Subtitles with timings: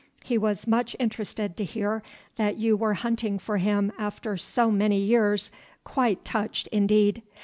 [0.23, 2.01] He was much interested to hear
[2.37, 5.51] that you were hunting for him after so many years,
[5.83, 7.21] quite touched indeed.